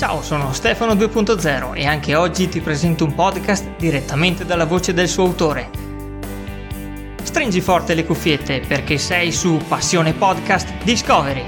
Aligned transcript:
Ciao, 0.00 0.22
sono 0.22 0.54
Stefano 0.54 0.94
2.0 0.94 1.74
e 1.74 1.84
anche 1.84 2.14
oggi 2.14 2.48
ti 2.48 2.62
presento 2.62 3.04
un 3.04 3.14
podcast 3.14 3.76
direttamente 3.76 4.46
dalla 4.46 4.64
voce 4.64 4.94
del 4.94 5.08
suo 5.08 5.24
autore. 5.24 5.68
Stringi 7.22 7.60
forte 7.60 7.92
le 7.92 8.06
cuffiette 8.06 8.62
perché 8.66 8.96
sei 8.96 9.30
su 9.30 9.60
Passione 9.68 10.14
Podcast 10.14 10.82
Discovery. 10.84 11.44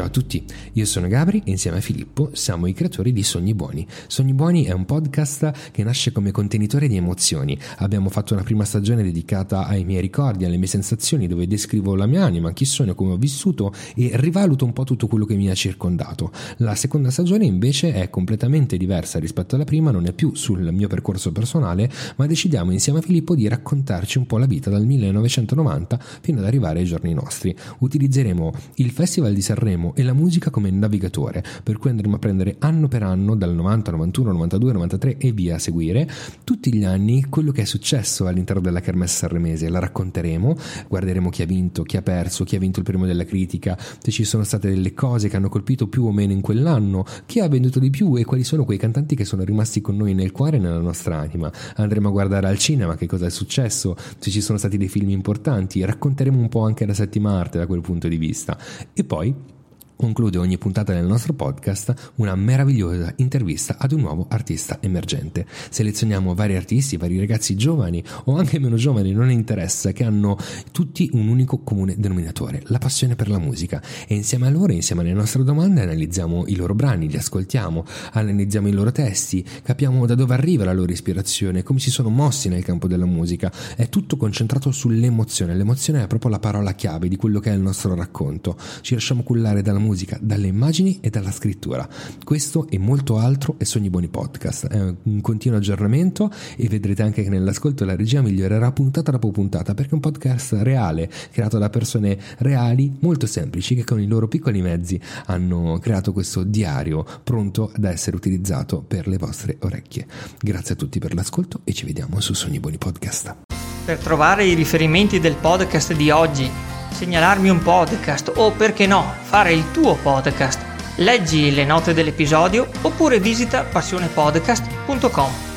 Ciao 0.00 0.08
a 0.08 0.12
tutti, 0.12 0.42
io 0.72 0.86
sono 0.86 1.08
Gabri 1.08 1.42
e 1.44 1.50
insieme 1.50 1.76
a 1.76 1.80
Filippo 1.82 2.30
siamo 2.32 2.66
i 2.66 2.72
creatori 2.72 3.12
di 3.12 3.22
Sogni 3.22 3.52
Buoni. 3.52 3.86
Sogni 4.06 4.32
Buoni 4.32 4.64
è 4.64 4.72
un 4.72 4.86
podcast 4.86 5.70
che 5.72 5.84
nasce 5.84 6.10
come 6.10 6.30
contenitore 6.30 6.88
di 6.88 6.96
emozioni. 6.96 7.58
Abbiamo 7.80 8.08
fatto 8.08 8.32
una 8.32 8.42
prima 8.42 8.64
stagione 8.64 9.02
dedicata 9.02 9.66
ai 9.66 9.84
miei 9.84 10.00
ricordi, 10.00 10.46
alle 10.46 10.56
mie 10.56 10.68
sensazioni, 10.68 11.26
dove 11.26 11.46
descrivo 11.46 11.94
la 11.96 12.06
mia 12.06 12.24
anima, 12.24 12.54
chi 12.54 12.64
sono, 12.64 12.94
come 12.94 13.12
ho 13.12 13.18
vissuto 13.18 13.74
e 13.94 14.12
rivaluto 14.14 14.64
un 14.64 14.72
po' 14.72 14.84
tutto 14.84 15.06
quello 15.06 15.26
che 15.26 15.34
mi 15.34 15.50
ha 15.50 15.54
circondato. 15.54 16.32
La 16.58 16.74
seconda 16.74 17.10
stagione 17.10 17.44
invece 17.44 17.92
è 17.92 18.08
completamente 18.08 18.78
diversa 18.78 19.18
rispetto 19.18 19.54
alla 19.54 19.64
prima, 19.64 19.90
non 19.90 20.06
è 20.06 20.14
più 20.14 20.34
sul 20.34 20.72
mio 20.72 20.88
percorso 20.88 21.30
personale, 21.30 21.90
ma 22.16 22.24
decidiamo 22.24 22.72
insieme 22.72 23.00
a 23.00 23.02
Filippo 23.02 23.34
di 23.34 23.46
raccontarci 23.48 24.16
un 24.16 24.24
po' 24.24 24.38
la 24.38 24.46
vita 24.46 24.70
dal 24.70 24.86
1990 24.86 26.00
fino 26.22 26.38
ad 26.38 26.46
arrivare 26.46 26.78
ai 26.78 26.86
giorni 26.86 27.12
nostri. 27.12 27.54
Utilizzeremo 27.80 28.50
il 28.76 28.90
Festival 28.92 29.34
di 29.34 29.42
Sanremo 29.42 29.88
e 29.94 30.02
la 30.02 30.12
musica 30.12 30.50
come 30.50 30.70
navigatore, 30.70 31.42
per 31.62 31.78
cui 31.78 31.90
andremo 31.90 32.16
a 32.16 32.18
prendere 32.18 32.56
anno 32.58 32.88
per 32.88 33.02
anno, 33.02 33.34
dal 33.34 33.54
90, 33.54 33.90
91, 33.90 34.32
92, 34.32 34.72
93 34.72 35.16
e 35.18 35.32
via 35.32 35.56
a 35.56 35.58
seguire, 35.58 36.08
tutti 36.44 36.74
gli 36.74 36.84
anni 36.84 37.24
quello 37.28 37.52
che 37.52 37.62
è 37.62 37.64
successo 37.64 38.26
all'interno 38.26 38.62
della 38.62 38.80
Kermesse 38.80 39.18
Sanremese. 39.18 39.68
La 39.68 39.78
racconteremo, 39.78 40.56
guarderemo 40.88 41.30
chi 41.30 41.42
ha 41.42 41.46
vinto, 41.46 41.82
chi 41.82 41.96
ha 41.96 42.02
perso, 42.02 42.44
chi 42.44 42.56
ha 42.56 42.58
vinto 42.58 42.78
il 42.80 42.84
premio 42.84 43.06
della 43.06 43.24
critica, 43.24 43.76
se 43.78 44.10
ci 44.10 44.24
sono 44.24 44.44
state 44.44 44.68
delle 44.68 44.94
cose 44.94 45.28
che 45.28 45.36
hanno 45.36 45.48
colpito 45.48 45.88
più 45.88 46.04
o 46.04 46.12
meno 46.12 46.32
in 46.32 46.40
quell'anno, 46.40 47.04
chi 47.26 47.40
ha 47.40 47.48
venduto 47.48 47.78
di 47.78 47.90
più 47.90 48.16
e 48.16 48.24
quali 48.24 48.44
sono 48.44 48.64
quei 48.64 48.78
cantanti 48.78 49.14
che 49.14 49.24
sono 49.24 49.44
rimasti 49.44 49.80
con 49.80 49.96
noi 49.96 50.14
nel 50.14 50.32
cuore 50.32 50.56
e 50.56 50.60
nella 50.60 50.78
nostra 50.78 51.18
anima. 51.18 51.50
Andremo 51.76 52.08
a 52.08 52.12
guardare 52.12 52.48
al 52.48 52.58
cinema 52.58 52.96
che 52.96 53.06
cosa 53.06 53.26
è 53.26 53.30
successo, 53.30 53.96
se 54.18 54.30
ci 54.30 54.40
sono 54.40 54.58
stati 54.58 54.76
dei 54.76 54.88
film 54.88 55.10
importanti, 55.10 55.84
racconteremo 55.84 56.38
un 56.38 56.48
po' 56.48 56.64
anche 56.64 56.86
la 56.86 56.94
settima 56.94 57.38
arte 57.38 57.58
da 57.58 57.66
quel 57.66 57.80
punto 57.80 58.08
di 58.08 58.16
vista. 58.16 58.58
E 58.92 59.04
poi 59.04 59.58
conclude 60.00 60.38
ogni 60.38 60.56
puntata 60.56 60.94
del 60.94 61.04
nostro 61.04 61.34
podcast 61.34 62.12
una 62.14 62.34
meravigliosa 62.34 63.12
intervista 63.16 63.76
ad 63.78 63.92
un 63.92 64.00
nuovo 64.00 64.26
artista 64.30 64.78
emergente. 64.80 65.44
Selezioniamo 65.68 66.34
vari 66.34 66.56
artisti, 66.56 66.96
vari 66.96 67.18
ragazzi 67.18 67.54
giovani 67.54 68.02
o 68.24 68.38
anche 68.38 68.58
meno 68.58 68.76
giovani, 68.76 69.12
non 69.12 69.30
interessa, 69.30 69.92
che 69.92 70.04
hanno 70.04 70.38
tutti 70.72 71.10
un 71.12 71.28
unico 71.28 71.58
comune 71.58 71.96
denominatore, 71.98 72.62
la 72.68 72.78
passione 72.78 73.14
per 73.14 73.28
la 73.28 73.38
musica 73.38 73.82
e 74.08 74.14
insieme 74.14 74.46
a 74.46 74.50
loro, 74.50 74.72
insieme 74.72 75.02
alle 75.02 75.12
nostre 75.12 75.44
domande, 75.44 75.82
analizziamo 75.82 76.46
i 76.46 76.56
loro 76.56 76.74
brani, 76.74 77.06
li 77.06 77.18
ascoltiamo, 77.18 77.84
analizziamo 78.12 78.68
i 78.68 78.72
loro 78.72 78.92
testi, 78.92 79.44
capiamo 79.62 80.06
da 80.06 80.14
dove 80.14 80.32
arriva 80.32 80.64
la 80.64 80.72
loro 80.72 80.92
ispirazione, 80.92 81.62
come 81.62 81.78
si 81.78 81.90
sono 81.90 82.08
mossi 82.08 82.48
nel 82.48 82.64
campo 82.64 82.88
della 82.88 83.04
musica. 83.04 83.52
È 83.76 83.90
tutto 83.90 84.16
concentrato 84.16 84.70
sull'emozione, 84.70 85.54
l'emozione 85.54 86.02
è 86.02 86.06
proprio 86.06 86.30
la 86.30 86.38
parola 86.38 86.72
chiave 86.72 87.06
di 87.06 87.16
quello 87.16 87.38
che 87.38 87.50
è 87.50 87.54
il 87.54 87.60
nostro 87.60 87.94
racconto. 87.94 88.56
Ci 88.80 88.94
lasciamo 88.94 89.22
cullare 89.22 89.60
dalla 89.60 89.78
musica 89.78 89.88
musica, 89.90 90.16
dalle 90.20 90.46
immagini 90.46 90.98
e 91.00 91.10
dalla 91.10 91.32
scrittura. 91.32 91.88
Questo 92.22 92.68
e 92.68 92.78
molto 92.78 93.18
altro 93.18 93.56
è 93.58 93.64
Sogni 93.64 93.90
Buoni 93.90 94.06
Podcast. 94.06 94.68
È 94.68 94.94
un 95.02 95.20
continuo 95.20 95.58
aggiornamento 95.58 96.30
e 96.56 96.68
vedrete 96.68 97.02
anche 97.02 97.24
che 97.24 97.28
nell'ascolto 97.28 97.84
la 97.84 97.96
regia 97.96 98.22
migliorerà 98.22 98.70
puntata 98.70 99.10
dopo 99.10 99.32
puntata 99.32 99.74
perché 99.74 99.90
è 99.90 99.94
un 99.94 100.00
podcast 100.00 100.52
reale, 100.60 101.10
creato 101.32 101.58
da 101.58 101.68
persone 101.70 102.16
reali, 102.38 102.98
molto 103.00 103.26
semplici, 103.26 103.74
che 103.74 103.82
con 103.82 104.00
i 104.00 104.06
loro 104.06 104.28
piccoli 104.28 104.62
mezzi 104.62 105.00
hanno 105.26 105.78
creato 105.80 106.12
questo 106.12 106.44
diario 106.44 107.04
pronto 107.24 107.72
ad 107.74 107.82
essere 107.82 108.14
utilizzato 108.14 108.84
per 108.86 109.08
le 109.08 109.18
vostre 109.18 109.56
orecchie. 109.60 110.06
Grazie 110.40 110.74
a 110.74 110.76
tutti 110.76 111.00
per 111.00 111.14
l'ascolto 111.14 111.62
e 111.64 111.72
ci 111.72 111.84
vediamo 111.84 112.20
su 112.20 112.32
Sogni 112.32 112.60
Buoni 112.60 112.78
Podcast. 112.78 113.38
Per 113.84 113.98
trovare 113.98 114.44
i 114.44 114.54
riferimenti 114.54 115.18
del 115.18 115.34
podcast 115.34 115.94
di 115.96 116.10
oggi 116.10 116.69
segnalarmi 116.92 117.48
un 117.48 117.62
podcast 117.62 118.32
o 118.36 118.52
perché 118.52 118.86
no, 118.86 119.14
fare 119.22 119.52
il 119.52 119.70
tuo 119.70 119.96
podcast. 119.96 120.60
Leggi 120.96 121.54
le 121.54 121.64
note 121.64 121.94
dell'episodio 121.94 122.68
oppure 122.82 123.20
visita 123.20 123.64
passionepodcast.com. 123.64 125.49